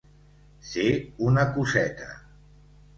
[0.69, 0.87] Ser
[1.27, 2.13] un acuseta.